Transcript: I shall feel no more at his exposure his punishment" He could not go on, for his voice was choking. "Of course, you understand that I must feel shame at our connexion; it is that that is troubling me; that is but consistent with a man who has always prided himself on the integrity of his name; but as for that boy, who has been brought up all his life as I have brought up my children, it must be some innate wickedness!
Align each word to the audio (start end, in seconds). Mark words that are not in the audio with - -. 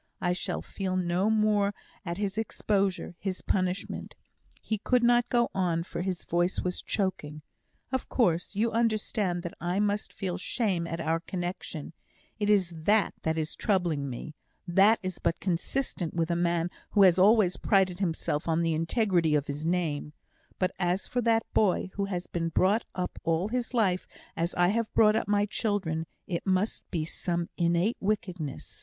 I 0.19 0.33
shall 0.33 0.63
feel 0.63 0.95
no 0.97 1.29
more 1.29 1.75
at 2.03 2.17
his 2.17 2.35
exposure 2.35 3.13
his 3.19 3.43
punishment" 3.43 4.15
He 4.59 4.79
could 4.79 5.03
not 5.03 5.29
go 5.29 5.51
on, 5.53 5.83
for 5.83 6.01
his 6.01 6.23
voice 6.23 6.59
was 6.61 6.81
choking. 6.81 7.43
"Of 7.91 8.09
course, 8.09 8.55
you 8.55 8.71
understand 8.71 9.43
that 9.43 9.53
I 9.61 9.79
must 9.79 10.11
feel 10.11 10.39
shame 10.39 10.87
at 10.87 10.99
our 10.99 11.19
connexion; 11.19 11.93
it 12.39 12.49
is 12.49 12.71
that 12.85 13.13
that 13.21 13.37
is 13.37 13.55
troubling 13.55 14.09
me; 14.09 14.33
that 14.67 14.97
is 15.03 15.19
but 15.19 15.39
consistent 15.39 16.15
with 16.15 16.31
a 16.31 16.35
man 16.35 16.71
who 16.93 17.03
has 17.03 17.19
always 17.19 17.57
prided 17.57 17.99
himself 17.99 18.47
on 18.47 18.63
the 18.63 18.73
integrity 18.73 19.35
of 19.35 19.45
his 19.45 19.67
name; 19.67 20.13
but 20.57 20.71
as 20.79 21.05
for 21.05 21.21
that 21.21 21.43
boy, 21.53 21.91
who 21.93 22.05
has 22.05 22.25
been 22.25 22.49
brought 22.49 22.85
up 22.95 23.19
all 23.23 23.49
his 23.49 23.71
life 23.75 24.07
as 24.35 24.55
I 24.55 24.69
have 24.69 24.91
brought 24.95 25.15
up 25.15 25.27
my 25.27 25.45
children, 25.45 26.07
it 26.25 26.47
must 26.47 26.89
be 26.89 27.05
some 27.05 27.49
innate 27.55 27.97
wickedness! 27.99 28.79